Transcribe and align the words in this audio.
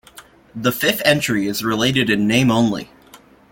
The 0.55 0.71
fifth 0.71 1.03
entry 1.05 1.45
is 1.45 1.63
related 1.63 2.09
in 2.09 2.27
name 2.27 2.49
only. 2.49 2.89